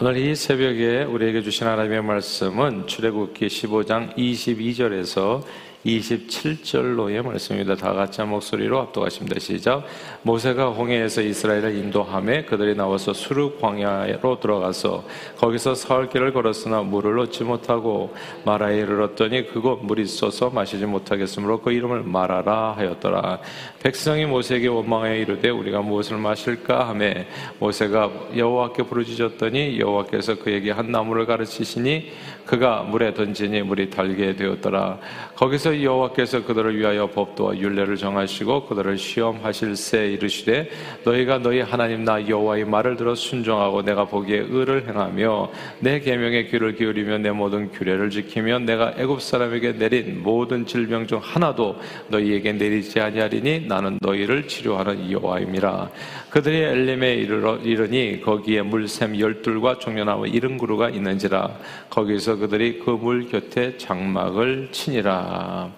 [0.00, 5.42] 오늘 이 새벽에 우리에게 주신 하나님의 말씀은 출애굽기 15장 22절에서
[5.86, 7.76] 27절로의 말씀입니다.
[7.76, 9.38] 다 같이 한 목소리로 압도하십니다.
[9.38, 9.84] 시작.
[10.22, 15.04] 모세가 홍해에서 이스라엘을 인도함에 그들이 나와서 수르 광야로 들어가서
[15.36, 18.14] 거기서 사흘 길을 걸었으나 물을 얻지 못하고
[18.44, 23.38] 마라에 이르렀더니 그곳 물이 있어서 마시지 못하겠으므로 그 이름을 마라라 하였더라.
[23.82, 27.26] 백성이 모세에게 원망하여 이르되 우리가 무엇을 마실까 하매
[27.60, 32.10] 모세가 여호와께 부르짖었더니 여호와께서 그에게 한 나무를 가르치시니
[32.48, 34.98] 그가 물에 던지니 물이 달게 되었더라.
[35.36, 40.70] 거기서 여호와께서 그들을 위하여 법도와 율례를 정하시고 그들을 시험하실세 이르시되
[41.04, 46.74] 너희가 너희 하나님 나 여호와의 말을 들어 순종하고 내가 보기에 의를 행하며 내 계명에 귀를
[46.74, 51.76] 기울이며 내 모든 규례를 지키며 내가 애굽 사람에게 내린 모든 질병 중 하나도
[52.08, 55.90] 너희에게 내리지 아니하리니 나는 너희를 치료하는 여호와임이라.
[56.30, 61.50] 그들이 엘림에 이르러 이르니 거기에 물샘 열둘과 종려나무 이른 그루가 있는지라
[61.90, 65.70] 거기서 그들이 그 물 곁에 장막을 치니라.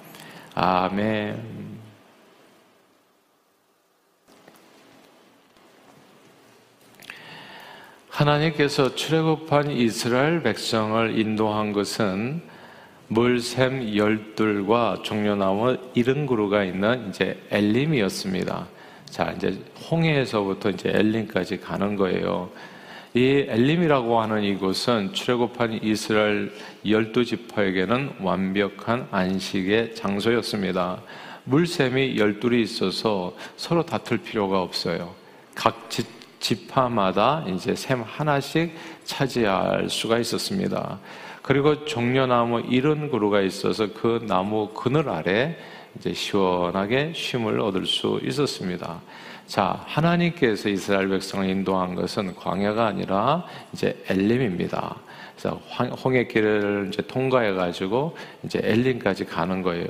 [0.54, 1.60] 아멘.
[8.08, 12.42] 하나님께서 출애굽한 이스라엘 백성을 인도한 것은
[13.08, 18.66] 물샘 열둘과 종려나무 이른 그루가 있는 이제 엘림이었습니다.
[19.06, 19.58] 자, 이제
[19.90, 22.50] 홍해에서부터 이제 엘림까지 가는 거예요.
[23.12, 26.52] 이 엘림이라고 하는 이곳은 출애굽한 이스라엘
[26.86, 31.02] 열두 지파에게는 완벽한 안식의 장소였습니다.
[31.42, 35.12] 물샘이 열둘이 있어서 서로 다툴 필요가 없어요.
[35.56, 36.04] 각 지,
[36.38, 41.00] 지파마다 이제 샘 하나씩 차지할 수가 있었습니다.
[41.42, 45.56] 그리고 종려나무 이른 그루가 있어서 그 나무 그늘 아래
[45.98, 49.00] 이제 시원하게 쉼을 얻을 수 있었습니다.
[49.50, 54.94] 자, 하나님께서 이스라엘 백성을 인도한 것은 광야가 아니라 이제 엘림입니다.
[55.36, 55.56] 그래서
[56.04, 59.88] 홍해 길을 이제 통과해 가지고 이제 엘림까지 가는 거예요.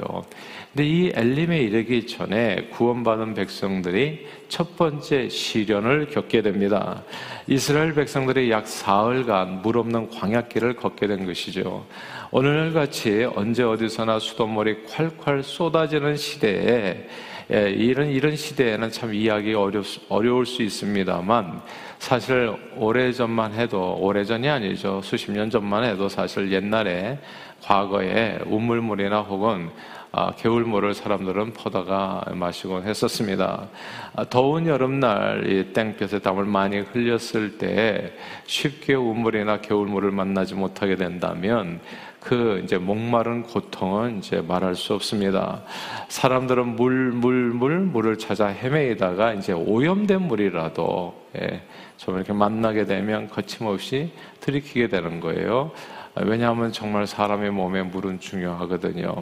[0.72, 7.02] 근데 이 엘림에 이르기 전에 구원받은 백성들이 첫 번째 시련을 겪게 됩니다.
[7.46, 11.84] 이스라엘 백성들이 약 사흘간 물 없는 광야길을 걷게 된 것이죠.
[12.30, 17.06] 오늘같이 언제 어디서나 수돗물이 콸콸 쏟아지는 시대에
[17.52, 21.60] 예, 이런 이런 시대에는 참 이해하기 어렵 어려울 수 있습니다만
[21.98, 27.18] 사실 오래 전만 해도 오래 전이 아니죠 수십 년 전만 해도 사실 옛날에
[27.62, 29.70] 과거에 우물물이나 혹은
[30.12, 33.68] 아, 겨울물을 사람들은 퍼다가 마시곤 했었습니다.
[34.16, 38.12] 아, 더운 여름날 이 땡볕에 땀을 많이 흘렸을 때
[38.44, 41.78] 쉽게 우물이나 겨울물을 만나지 못하게 된다면
[42.20, 45.62] 그 이제 목마른 고통은 이제 말할 수 없습니다.
[46.08, 51.62] 사람들은 물, 물, 물, 물을 찾아 헤매이다가 이제 오염된 물이라도 예,
[51.96, 55.70] 좀 이렇게 만나게 되면 거침없이 들이키게 되는 거예요.
[56.16, 59.14] 왜냐하면 정말 사람의 몸에 물은 중요하거든요.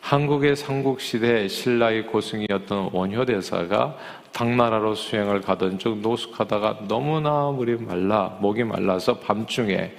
[0.00, 3.96] 한국의 삼국시대 신라의 고승이었던 원효대사가
[4.32, 9.92] 당나라로 수행을 가던 중 노숙하다가 너무나 물이 말라 목이 말라서 밤중에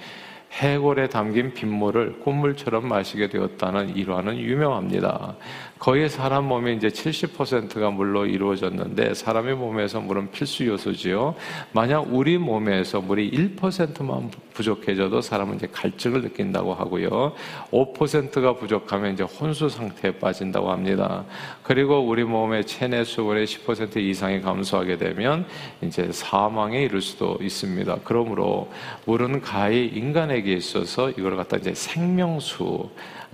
[0.52, 5.36] 해골에 담긴 빗물을 꽃물처럼 마시게 되었다는 일화는 유명합니다.
[5.78, 11.34] 거의 사람 몸의 이제 70%가 물로 이루어졌는데 사람의 몸에서 물은 필수 요소지요.
[11.72, 17.32] 만약 우리 몸에서 물이 1%만 부족해져도 사람은 이제 갈증을 느낀다고 하고요.
[17.70, 21.24] 5%가 부족하면 이제 혼수 상태에 빠진다고 합니다.
[21.62, 25.46] 그리고 우리 몸의 체내 수분의 10% 이상이 감소하게 되면
[25.80, 27.98] 이제 사망에 이를 수도 있습니다.
[28.02, 28.68] 그러므로
[29.06, 32.88] 물은 가히 인간에게 있어서 이걸 갖다 이제 생명수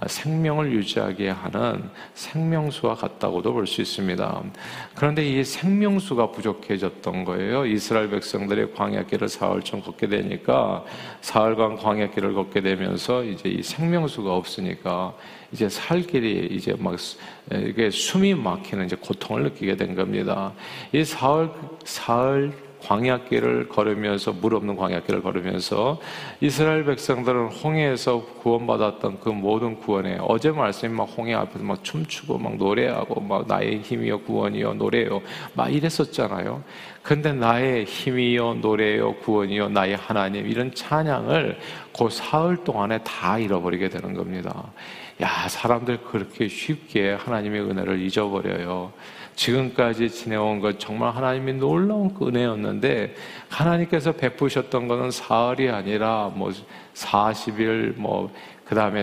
[0.07, 4.43] 생명을 유지하게 하는 생명수와 같다고도 볼 수 있습니다.
[4.95, 7.65] 그런데 이 생명수가 부족해졌던 거예요.
[7.65, 10.85] 이스라엘 백성들이 광야길을 사흘쯤 걷게 되니까
[11.21, 15.15] 사흘간 광야길을 걷게 되면서 이제 이 생명수가 없으니까
[15.53, 16.97] 이제 살 길이 이제 막
[17.53, 20.53] 이게 숨이 막히는 이제 고통을 느끼게 된 겁니다.
[20.93, 21.51] 이 사흘
[21.85, 22.53] 사흘
[22.85, 26.01] 광야길을 걸으면서 물 없는 광야길을 걸으면서
[26.41, 32.57] 이스라엘 백성들은 홍해에서 구원받았던 그 모든 구원에 어제 말씀이 막 홍해 앞에서 막 춤추고 막
[32.57, 35.23] 노래하고 막 나의 힘이여 구원이여 노래요
[35.55, 36.63] 막 이랬었잖아요.
[37.03, 41.59] 근데 나의 힘이여 노래요 구원이여 나의 하나님 이런 찬양을
[41.97, 44.73] 그 사흘 동안에 다 잃어버리게 되는 겁니다.
[45.25, 48.93] 야 사람들 그렇게 쉽게 하나님의 은혜를 잊어버려요.
[49.35, 53.15] 지금까지 지내온 것 정말 하나님이 놀라운 그 은혜였는데
[53.49, 56.53] 하나님께서 베푸셨던 것은 사흘이 아니라 뭐
[56.95, 58.31] 40일 뭐
[58.67, 59.03] 그다음에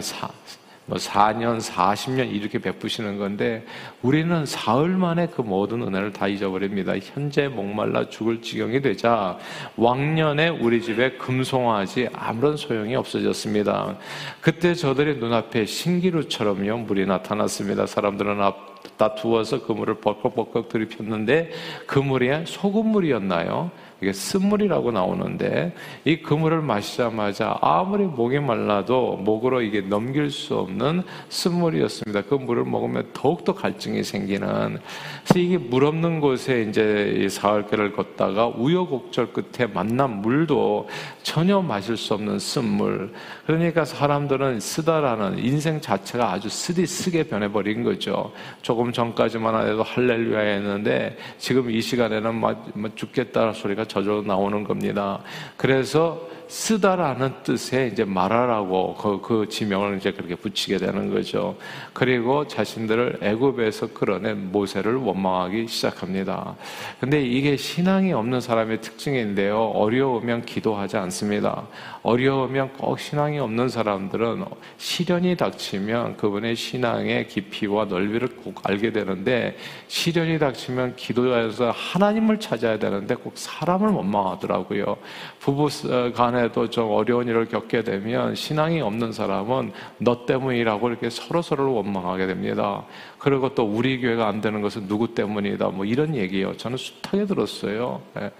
[0.85, 3.65] 뭐 4년, 40년 이렇게 베푸시는 건데
[4.01, 6.93] 우리는 사흘 만에 그 모든 은혜를 다 잊어버립니다.
[6.99, 9.37] 현재 목말라 죽을 지경이 되자
[9.77, 13.97] 왕년에 우리 집에 금송아지 아무런 소용이 없어졌습니다.
[14.41, 17.85] 그때 저들의 눈앞에 신기루처럼요 물이 나타났습니다.
[17.85, 21.51] 사람들은 앞 다투어서 그물을 벌컥벌컥 들이폈는데
[21.87, 23.71] 그물이 소금물이었나요?
[24.01, 25.73] 이게 쓴물이라고 나오는데
[26.05, 32.23] 이 그물을 마시자마자 아무리 목이 말라도 목으로 이게 넘길 수 없는 쓴물이었습니다.
[32.23, 34.79] 그 물을 먹으면 더욱더 갈증이 생기는
[35.23, 40.89] 그래서 이게 물 없는 곳에 이제 사흘길을 걷다가 우여곡절 끝에 만난 물도
[41.21, 43.13] 전혀 마실 수 없는 쓴물
[43.45, 48.31] 그러니까 사람들은 쓰다라는 인생 자체가 아주 쓰디 쓰게 변해버린 거죠.
[48.63, 52.65] 조금 전까지만 해도 할렐루야 했는데 지금 이 시간에는 막
[52.95, 55.19] 죽겠다는 소리가 저절로 나오는 겁니다.
[55.57, 56.21] 그래서
[56.51, 61.55] 쓰다라는 뜻에 이제 말하라고 그, 그 지명을 이제 그렇게 붙이게 되는 거죠.
[61.93, 66.57] 그리고 자신들을 애굽에서 끌어낸 모세를 원망하기 시작합니다.
[66.99, 69.57] 근데 이게 신앙이 없는 사람의 특징인데요.
[69.57, 71.67] 어려우면 기도하지 않습니다.
[72.03, 74.43] 어려우면 꼭 신앙이 없는 사람들은
[74.77, 79.55] 시련이 닥치면 그분의 신앙의 깊이와 넓이를 꼭 알게 되는데
[79.87, 84.97] 시련이 닥치면 기도에서 하나님을 찾아야 되는데 꼭 사람을 원망하더라고요.
[85.39, 85.69] 부부
[86.13, 91.65] 간에 도 좀 어려운 일을 겪게 되면 신앙이 없는 사람은 너 때문이라고 이렇게 서로 서로
[91.65, 92.83] 를 원망하게 됩니다.
[93.17, 96.55] 그리고 또 우리 교회가 안 되는 것은 누구 때문이다 뭐 이런 얘기예요.
[96.57, 98.01] 저는 숱하게 들었어요.
[98.19, 98.31] 예.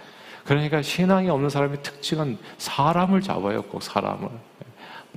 [0.44, 3.62] 그러니까 신앙이 없는 사람의 특징은 사람을 잡아요.
[3.62, 4.28] 꼭 사람을.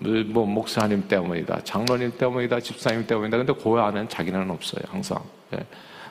[0.08, 0.24] 예.
[0.24, 3.38] 뭐 목사님 때문이다, 장로님 때문이다, 집사님 때문이다.
[3.38, 4.84] 근데 그 안에는 자기는 없어요.
[4.90, 5.24] 항상.
[5.54, 5.60] 예.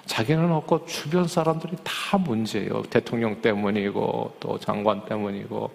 [0.07, 2.83] 자기는 없고 주변 사람들이 다 문제예요.
[2.91, 5.71] 대통령 때문이고 또 장관 때문이고.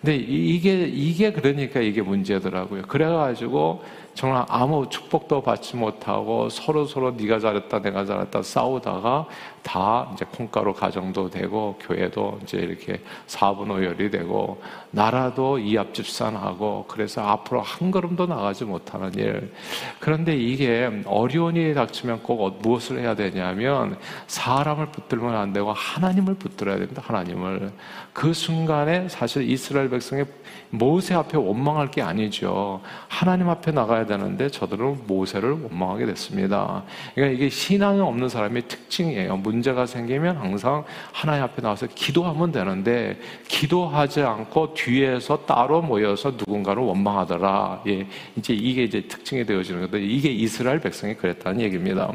[0.00, 2.82] 근데 이게 이게 그러니까 이게 문제더라고요.
[2.82, 3.82] 그래가지고
[4.14, 9.26] 정말 아무 축복도 받지 못하고 서로 서로 네가 잘했다 내가 잘했다 싸우다가
[9.62, 14.60] 다 이제 콩가루 가정도 되고 교회도 이제 이렇게 사분오열이 되고
[14.90, 19.52] 나라도 이합집산하고 그래서 앞으로 한 걸음도 나가지 못하는 일.
[20.00, 26.34] 그런데 이게 어려운 일이 닥치면 꼭 어, 무엇을 해야 되냐면 사람을 붙들면 안 되고 하나님을
[26.34, 27.02] 붙들어야 됩니다.
[27.04, 27.70] 하나님을.
[28.12, 30.26] 그 순간에 사실 이스라엘 백성의
[30.70, 32.80] 모세 앞에 원망할 게 아니죠.
[33.08, 36.82] 하나님 앞에 나가야 되는데 저들은 모세를 원망하게 됐습니다.
[37.14, 39.36] 그러니까 이게 신앙이 없는 사람의 특징이에요.
[39.36, 43.18] 문제가 생기면 항상 하나님 앞에 나와서 기도하면 되는데
[43.48, 47.82] 기도하지 않고 뒤에서 따로 모여서 누군가를 원망하더라.
[47.88, 48.06] 예,
[48.36, 52.10] 이제 이게 이제 특징이 되어지는 건데 이게 이스라엘 백성이 그랬다는 얘기입니다.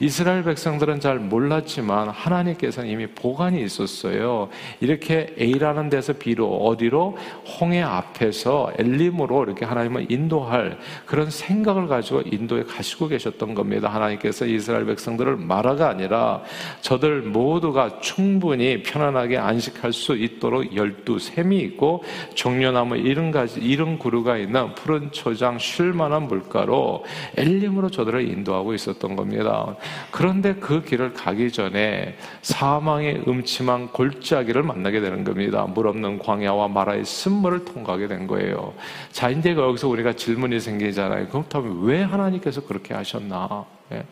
[0.00, 4.48] 이스라엘 백성들은 잘 몰랐지만 하나님께서는 이미 보관이 있었어요.
[4.80, 7.16] 이렇게 A라는 데서 B로 어디로
[7.60, 13.88] 홍해 앞에서 엘림으로 이렇게 하나님을 인도할 그런 생각을 가지고 인도에 가시고 계셨던 겁니다.
[13.88, 16.42] 하나님께서 이스라엘 백성들을 말아가 아니라
[16.80, 24.38] 저들 모두가 충분히 편안하게 안식할 수 있도록 열두 샘이 있고 종려나무 이런 가지 이런 구루가
[24.38, 27.04] 있는 푸른 초장 쉴만한 물가로
[27.36, 29.76] 엘림으로 저들을 인도하고 있었던 겁니다.
[30.10, 35.66] 그런데 그 길을 가기 전에 사망의 음침한 골짜기를 만나게 되는 겁니다.
[35.66, 38.72] 물 없는 광야와 마라의 쓴물을 통과하게 된 거예요.
[39.12, 41.09] 자, 이제 여기서 우리가 질문이 생기잖아요.
[41.28, 43.64] 그렇다면 왜 하나님께서 그렇게 하셨나?
[43.92, 44.04] 예.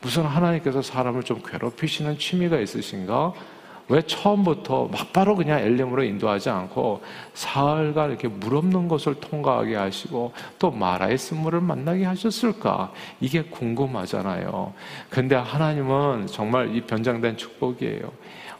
[0.00, 3.32] 무슨 하나님께서 사람을 좀 괴롭히시는 취미가 있으신가?
[3.88, 7.02] 왜 처음부터 막바로 그냥 엘림으로 인도하지 않고
[7.34, 12.92] 사흘간 이렇게 물 없는 곳을 통과하게 하시고 또 마라의 쓴물을 만나게 하셨을까?
[13.20, 14.72] 이게 궁금하잖아요.
[15.08, 18.10] 근데 하나님은 정말 이 변장된 축복이에요.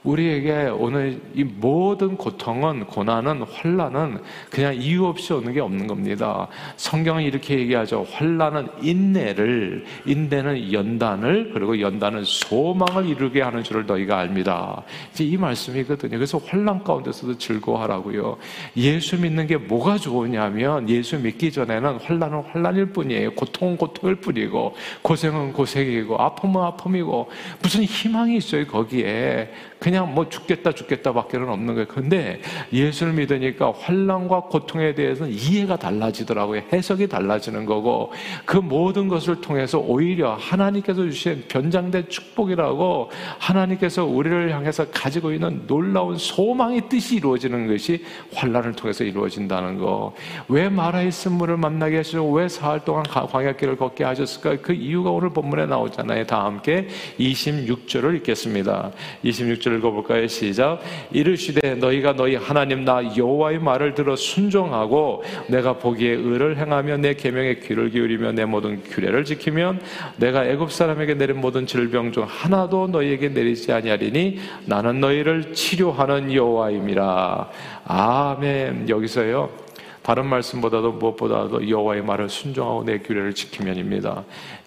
[0.07, 4.19] 우리에게 오늘 이 모든 고통은 고난은 환란은
[4.51, 6.47] 그냥 이유 없이 오는 게 없는 겁니다.
[6.77, 8.07] 성경은 이렇게 얘기하죠.
[8.11, 14.83] 환란은 인내를 인내는 연단을 그리고 연단은 소망을 이루게 하는 줄을 너희가 압니다.
[15.13, 16.17] 이제 이 말씀이거든요.
[16.17, 18.37] 그래서 환란 가운데서도 즐거워하라고요.
[18.77, 23.33] 예수 믿는 게 뭐가 좋으냐면 예수 믿기 전에는 환란은 환란일 뿐이에요.
[23.33, 27.29] 고통은 고통일 뿐이고 고생은 고생이고 아픔은 아픔이고
[27.61, 31.87] 무슨 희망이 있어요 거기에 그냥 뭐 죽겠다 죽겠다 밖에는 없는 거예요.
[31.89, 32.41] 근데
[32.73, 36.63] 예수를 믿으니까 환란과 고통에 대해서는 이해가 달라지더라고요.
[36.73, 38.13] 해석이 달라지는 거고
[38.45, 46.17] 그 모든 것을 통해서 오히려 하나님께서 주신 변장된 축복이라고 하나님께서 우리를 향해서 가지고 있는 놀라운
[46.17, 48.05] 소망의 뜻이 이루어지는 것이
[48.35, 50.15] 환란을 통해서 이루어진다는 거.
[50.49, 54.57] 왜 마라의 쓴물을 만나게 하시고 왜 사흘 동안 광야길을 걷게 하셨을까?
[54.63, 56.27] 그 이유가 오늘 본문에 나오잖아요.
[56.27, 58.93] 다 함께 26절을 읽겠습니다.
[59.23, 60.29] 26절 읽어볼까요?
[60.29, 60.79] 시작.
[61.11, 67.57] 이르시되 너희가 너희 하나님 나 여호와의 말을 들어 순종하고 내가 보기에 의를 행하며 내 계명에
[67.57, 69.81] 귀를 기울이며 내 모든 규례를 지키면
[70.19, 77.51] 내가 애굽 사람에게 내린 모든 질병 중 하나도 너희에게 내리지 아니하리니 나는 너희를 치료하는 여호와임이라.
[77.87, 78.89] 아멘.
[78.89, 79.67] 여기서요.
[80.07, 84.23] 다른 말씀보다도 무엇보다도 여호와의 말을 순종하고 내 규례를 지키면입니다.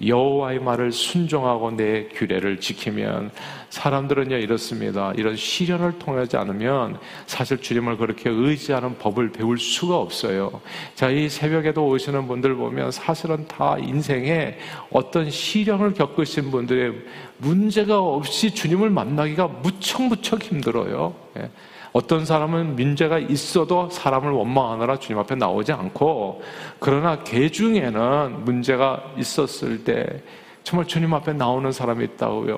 [0.06, 3.32] 여호와의 말을 순종하고 내 규례를 지키면
[3.70, 5.14] 사람들은요 이렇습니다.
[5.16, 10.62] 이런 시련을 통하지 않으면 사실 주님을 그렇게 의지하는 법을 배울 수가 없어요.
[10.96, 14.58] 자, 이 새벽에도 오시는 분들 보면 사실은 다 인생에
[14.92, 16.94] 어떤 시련을 겪으신 분들의
[17.38, 21.14] 문제가 없이 주님을 만나기가 무척 무척 힘들어요.
[21.38, 21.50] 예.
[21.92, 26.44] 어떤 사람은 문제가 있어도 사람을 원망하느라 주님 앞에 나오지 않고
[26.80, 30.22] 그러나 개 중에는 문제가 있었을 때
[30.70, 32.56] 정말 주님 앞에 나오는 사람이 있다고요.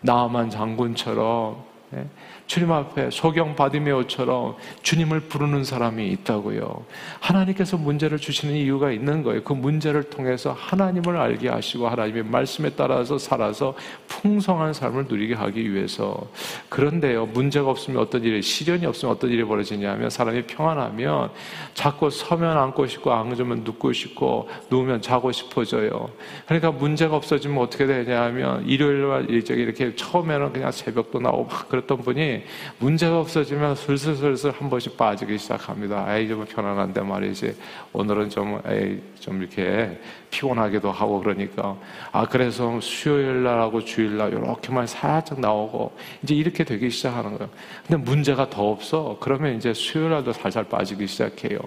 [0.00, 1.62] 나만 장군처럼
[1.94, 2.06] 예?
[2.52, 6.84] 주님 앞에 소경 바디메오처럼 주님을 부르는 사람이 있다고요.
[7.20, 9.42] 하나님께서 문제를 주시는 이유가 있는 거예요.
[9.42, 13.74] 그 문제를 통해서 하나님을 알게 하시고 하나님의 말씀에 따라서 살아서
[14.06, 16.26] 풍성한 삶을 누리게 하기 위해서.
[16.68, 21.30] 그런데요, 문제가 없으면 어떤 일이, 시련이 없으면 어떤 일이 벌어지냐면 사람이 평안하면
[21.72, 26.10] 자꾸 서면 앉고 싶고 앉으면 눕고 싶고 누우면 자고 싶어져요.
[26.44, 32.02] 그러니까 문제가 없어지면 어떻게 되냐면 일요일 날 일정이 이렇게 처음에는 그냥 새벽도 나오고 막 그랬던
[32.02, 32.41] 분이
[32.78, 36.04] 문제가 없어지면 슬슬슬슬 한 번씩 빠지기 시작합니다.
[36.06, 37.56] 아이 좀 편안한데 말이지.
[37.92, 41.76] 오늘은 좀, 에이, 좀 이렇게 피곤하기도 하고 그러니까.
[42.10, 47.50] 아, 그래서 수요일 날하고 주일 날 이렇게만 살짝 나오고 이제 이렇게 되기 시작하는 거예요.
[47.86, 49.18] 근데 문제가 더 없어.
[49.20, 51.58] 그러면 이제 수요일 날도 살살 빠지기 시작해요.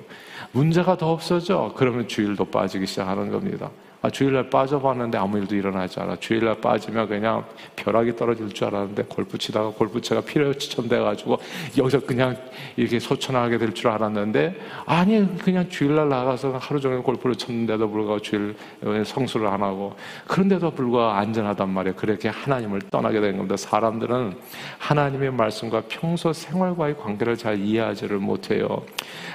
[0.51, 1.73] 문제가 더 없어져.
[1.75, 3.69] 그러면 주일도 빠지기 시작하는 겁니다.
[4.05, 6.17] 아, 주일날 빠져봤는데 아무 일도 일어나지 않아.
[6.17, 7.43] 주일날 빠지면 그냥
[7.75, 11.39] 벼락이 떨어질 줄 알았는데 골프 치다가 골프채가 필요치천돼가지고
[11.75, 12.37] 여기서 그냥
[12.75, 18.55] 이렇게 소천하게 될 줄 알았는데 아니 그냥 주일날 나가서 하루 종일 골프를 쳤는데도 불구하고 주일
[19.03, 19.95] 성수를 안 하고
[20.27, 21.95] 그런데도 불구하고 안전하단 말이에요.
[21.95, 23.57] 그렇게 하나님을 떠나게 된 겁니다.
[23.57, 24.35] 사람들은
[24.77, 28.83] 하나님의 말씀과 평소 생활과의 관계를 잘 이해하지를 못해요.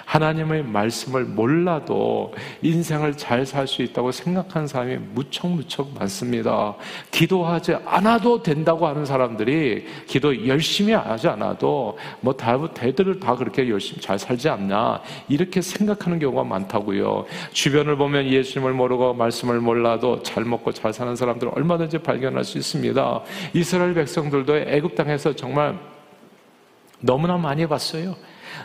[0.07, 6.75] 하나님의 말씀을 몰라도 인생을 잘 살 수 있다고 생각하는 사람이 무척 무척 많습니다.
[7.11, 12.35] 기도하지 않아도 된다고 하는 사람들이 기도 열심히 하지 않아도 뭐
[12.75, 17.27] 대들을 다 그렇게 열심히 잘 살지 않나 이렇게 생각하는 경우가 많다고요.
[17.53, 23.21] 주변을 보면 예수님을 모르고 말씀을 몰라도 잘 먹고 잘 사는 사람들 얼마든지 발견할 수 있습니다.
[23.55, 25.79] 이스라엘 백성들도 애굽 땅에서 정말
[27.01, 28.15] 너무나 많이 봤어요.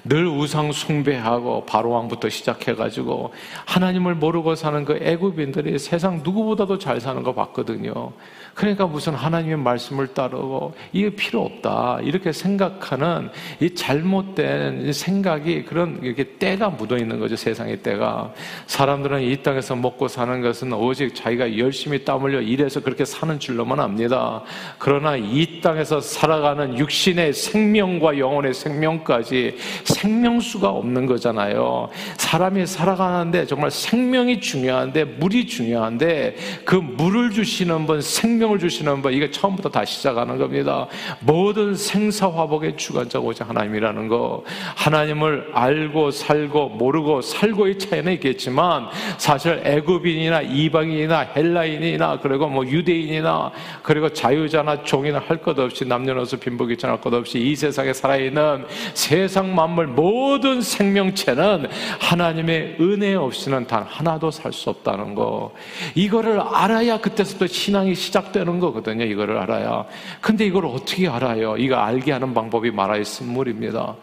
[0.03, 3.33] 늘 우상 숭배하고 바로 왕부터 시작해가지고
[3.65, 8.11] 하나님을 모르고 사는 그 애굽인들이 세상 누구보다도 잘 사는 거 봤거든요.
[8.55, 16.23] 그러니까 무슨 하나님의 말씀을 따르고 이게 필요 없다 이렇게 생각하는 이 잘못된 생각이 그런 이렇게
[16.23, 18.33] 때가 묻어 있는 거죠 세상의 때가
[18.67, 23.79] 사람들은 이 땅에서 먹고 사는 것은 오직 자기가 열심히 땀 흘려 일해서 그렇게 사는 줄로만
[23.79, 24.41] 압니다.
[24.77, 31.89] 그러나 이 땅에서 살아가는 육신의 생명과 영혼의 생명까지 생명수가 없는 거잖아요.
[32.17, 39.13] 사람이 살아가는데 정말 생명이 중요한데 물이 중요한데 그 물을 주시는 분 생명 생명을 주시는 분,
[39.13, 40.87] 이게 처음부터 다시 시작하는 겁니다.
[41.19, 44.43] 모든 생사화복의 주관자가 오직 하나님이라는 거.
[44.75, 48.87] 하나님을 알고 살고 모르고 살고의 차이는 있겠지만
[49.17, 56.89] 사실 애굽인이나 이방인이나 헬라인이나 그리고 뭐 유대인이나 그리고 자유자나 종이나 할 것 없이 남녀노소 빈부귀천
[56.89, 61.67] 할것 없이 이 세상에 살아있는 세상 만물 모든 생명체는
[61.99, 65.51] 하나님의 은혜 없이는 단 하나도 살 수 없다는 거.
[65.95, 69.05] 이거를 알아야 그때부터 신앙이 시작 되는 거거든요.
[69.05, 69.85] 이거를 알아야.
[70.19, 71.55] 근데 이걸 어떻게 알아요?
[71.57, 73.95] 이거 알게 하는 방법이 마라의 쓴물입니다.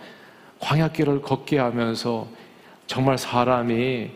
[0.60, 2.26] 광야길을 걷게 하면서
[2.86, 4.10] 정말 사람이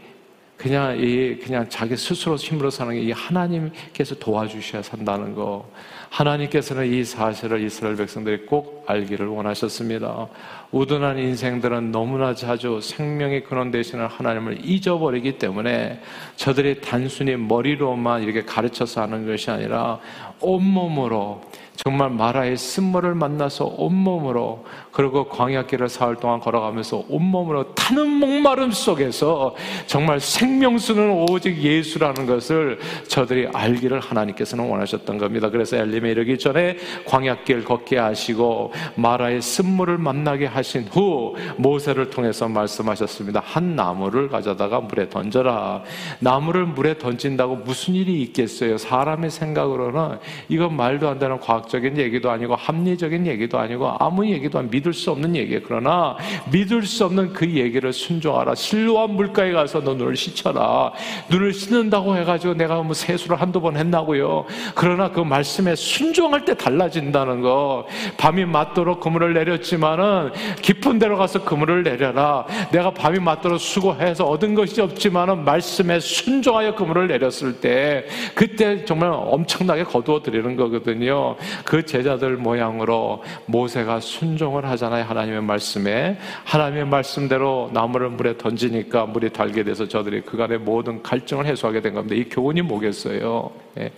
[0.56, 5.68] 그냥 이 그냥 자기 스스로 힘으로 사는 게 이 하나님께서 도와주셔야 산다는 거.
[6.16, 10.28] 하나님께서는 이 사실을 이스라엘 백성들이 꼭 알기를 원하셨습니다.
[10.72, 16.00] 우둔한 인생들은 너무나 자주 생명의 근원 되시는 하나님을 잊어버리기 때문에
[16.36, 19.98] 저들이 단순히 머리로만 이렇게 가르쳐서 하는 것이 아니라
[20.40, 21.42] 온몸으로
[21.76, 29.54] 정말 마라의 쓴물을 만나서 온몸으로 그리고 광야길을 사흘 동안 걸어가면서 온몸으로 타는 목마름 속에서
[29.86, 35.50] 정말 생 생명수는 오직 예수라는 것을 저들이 알기를 하나님께서는 원하셨던 겁니다.
[35.50, 42.48] 그래서 엘 림에 이르기 전에 광약길 걷게 하시고 마라의 쓴물을 만나게 하신 후 모세를 통해서
[42.48, 43.42] 말씀하셨습니다.
[43.44, 45.82] 한 나무를 가져다가 물에 던져라.
[46.20, 48.78] 나무를 물에 던진다고 무슨 일이 있겠어요?
[48.78, 54.70] 사람의 생각으로는 이건 말도 안 되는 과학적인 얘기도 아니고 합리적인 얘기도 아니고 아무 얘기도 안
[54.70, 55.60] 믿을 수 없는 얘기예요.
[55.64, 56.16] 그러나
[56.52, 58.54] 믿을 수 없는 그 얘기를 순종하라.
[58.54, 60.92] 실로한 물가에 가서 너 눈을 씻쳐라.
[61.30, 64.44] 눈을 씻는다고 해가지고 내가 뭐 세수를 한두 번 했나고요.
[64.74, 67.86] 그러나 그 말씀에 순종할 때 달라진다는 거.
[68.16, 72.46] 밤이 맞도록 그물을 내렸지만은 깊은 데로 가서 그물을 내려라.
[72.72, 79.84] 내가 밤이 맞도록 수고해서 얻은 것이 없지만은 말씀에 순종하여 그물을 내렸을 때 그때 정말 엄청나게
[79.84, 81.36] 거두어 드리는 거거든요.
[81.64, 85.04] 그 제자들 모양으로 모세가 순종을 하잖아요.
[85.04, 91.80] 하나님의 말씀에 하나님의 말씀대로 나무를 물에 던지니까 물이 달게 돼서 저들이 그간의 모든 갈증을 해소하게
[91.80, 92.16] 된 겁니다.
[92.16, 93.50] 이 교훈이 뭐겠어요?
[93.78, 93.92] 예.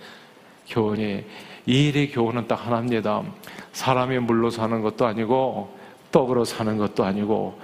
[0.67, 1.23] 교훈이
[1.69, 3.21] 이 일의 교훈은 딱 하나입니다.
[3.73, 5.77] 사람이 물로 사는 것도 아니고
[6.11, 7.59] 떡으로 사는 것도 아니고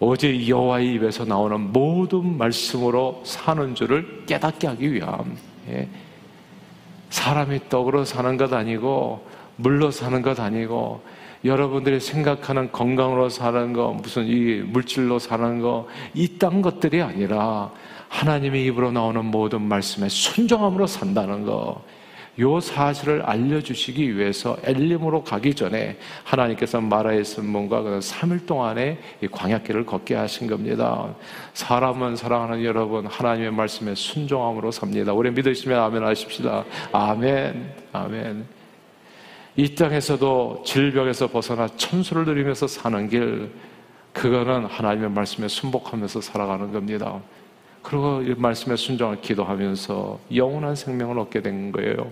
[0.00, 5.36] 어제 여호와의 입에서 나오는 모든 말씀으로 사는 줄을 깨닫게 하기 위함.
[5.68, 5.86] 예.
[7.10, 11.02] 사람이 떡으로 사는 것 아니고 물로 사는 것 아니고
[11.44, 17.70] 여러분들이 생각하는 건강으로 사는 거, 무슨 이 물질로 사는 거, 이딴 것들이 아니라
[18.08, 21.82] 하나님의 입으로 나오는 모든 말씀에 순종함으로 산다는 거.
[22.38, 29.84] 요 사실을 알려주시기 위해서 엘림으로 가기 전에 하나님께서 마라의 선문과 그 3일 동안에 이 광약길을
[29.84, 31.14] 걷게 하신 겁니다.
[31.52, 35.12] 사람은 사랑하는 여러분 하나님의 말씀에 순종함으로 삽니다.
[35.12, 36.64] 우리 믿으시면 아멘 하십시다.
[36.92, 38.46] 아멘, 아멘.
[39.56, 43.52] 이 땅에서도 질병에서 벗어나 천수를 누리면서 사는 길,
[44.14, 47.20] 그거는 하나님의 말씀에 순복하면서 살아가는 겁니다.
[47.82, 52.10] 그리고 이 말씀에 순종을 기도하면서 영원한 생명을 얻게 된 거예요.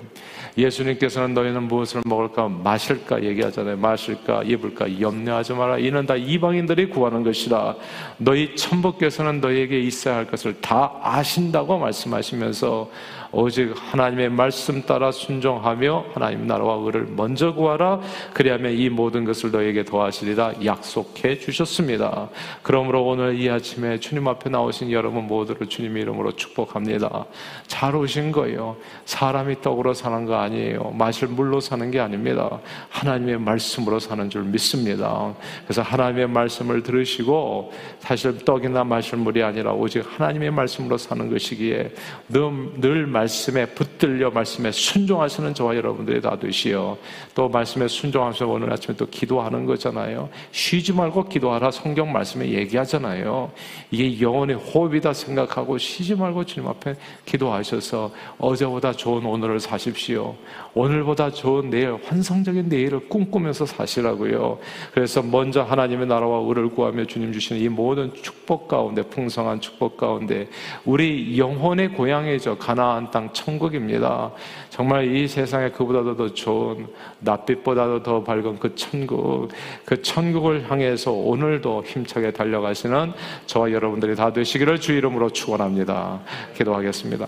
[0.59, 3.77] 예수님께서는 너희는 무엇을 먹을까, 마실까 얘기하잖아요.
[3.77, 5.79] 마실까, 입을까, 염려하지 마라.
[5.79, 7.77] 이는 다 이방인들이 구하는 것이라.
[8.19, 12.91] 너희 천부께서는 너희에게 있어야 할 것을 다 아신다고 말씀하시면서
[13.33, 18.01] 오직 하나님의 말씀 따라 순종하며 하나님 나라와 의를 먼저 구하라
[18.35, 22.29] 그리하면 이 모든 것을 너에게 더하시리라 약속해 주셨습니다.
[22.63, 27.27] 그러므로 오늘 이 아침에 주님 앞에 나오신 여러분 모두를 주님 이름으로 축복합니다.
[27.69, 28.77] 잘 오신 거예요.
[29.05, 30.93] 사람이 떡으로 사는 거 아니에요.
[30.99, 32.61] 마실 물로 사는 게 아닙니다.
[32.89, 35.33] 하나님의 말씀으로 사는 줄 믿습니다.
[35.65, 41.93] 그래서 하나님의 말씀을 들으시고 사실 떡이나 마실 물이 아니라 오직 하나님의 말씀으로 사는 것이기에
[42.29, 46.97] 늘, 늘 말씀에 붙들려 말씀에 순종하시는 저와 여러분들이 다 되시어
[47.35, 50.31] 또 말씀에 순종하면서 오늘 아침에 또 기도하는 거잖아요.
[50.53, 53.53] 쉬지 말고 기도하라 성경 말씀에 얘기하잖아요.
[53.91, 56.95] 이게 영혼의 호흡이다 생각하고 쉬지 말고 주님 앞에
[57.27, 60.35] 기도하셔서 어제보다 좋은 오늘을 사십시오.
[60.73, 64.59] 오늘보다 좋은 내일, 환상적인 내일을 꿈꾸면서 사시라고요.
[64.95, 70.49] 그래서 먼저 하나님의 나라와 의를 구하며 주님 주시는 이 모든 축복 가운데 풍성한 축복 가운데
[70.85, 72.57] 우리 영혼의 고향이죠.
[72.59, 74.31] 가나안 땅 천국입니다.
[74.71, 76.87] 정말 이 세상에 그보다도 더 좋은
[77.21, 79.49] 낯빛보다도 더 밝은 그 천국,
[79.85, 83.13] 그 천국을 향해서 오늘도 힘차게 달려가시는
[83.47, 86.21] 저와 여러분들이 다 되시기를 주 이름으로 축원합니다.
[86.57, 87.27] 기도하겠습니다.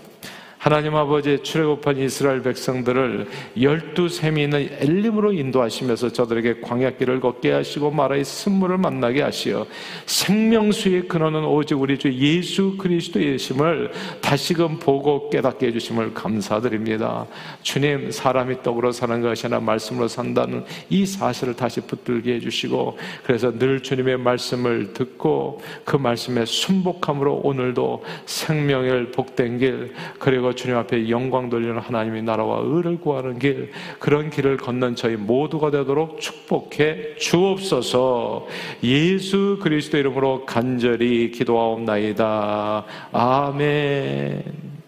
[0.63, 3.27] 하나님 아버지 출애굽한 이스라엘 백성들을
[3.59, 9.67] 열두 셈이 있는 엘림으로 인도하시면서 저들에게 광야길을 걷게 하시고 마라의 쓴물을 만나게 하시어
[10.05, 17.27] 생명수의 근원은 오직 우리 주 예수 그리스도의 심을 다시금 보고 깨닫게 해주심을 감사드립니다.
[17.61, 23.83] 주님 사람이 떡으로 사는 것이 아니라 말씀으로 산다는 이 사실을 다시 붙들게 해주시고 그래서 늘
[23.83, 31.77] 주님의 말씀을 듣고 그 말씀에 순복함으로 오늘도 생명을 복된 길 그리고 주님 앞에 영광 돌리는
[31.77, 38.47] 하나님의 나라와 의를 구하는 길, 그런 길을 걷는 저희 모두가 되도록 축복해 주옵소서
[38.83, 42.85] 예수 그리스도 이름으로 간절히 기도하옵나이다.
[43.11, 44.72] 아멘.